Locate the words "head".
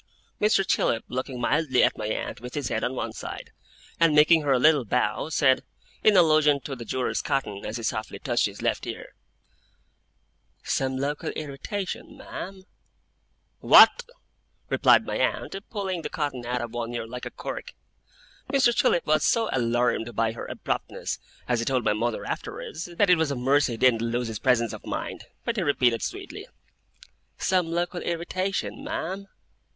2.69-2.83